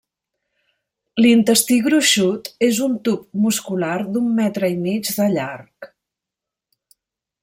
L'intestí 1.23 1.77
gruixut 1.87 2.49
és 2.69 2.79
un 2.87 2.95
tub 3.09 3.27
muscular 3.43 3.93
d'un 4.15 4.33
metre 4.41 4.71
i 4.77 4.79
mig 4.87 5.13
de 5.21 5.29
llarg. 5.37 5.93